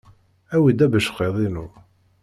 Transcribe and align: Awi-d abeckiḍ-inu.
Awi-d 0.55 0.79
abeckiḍ-inu. 0.85 1.65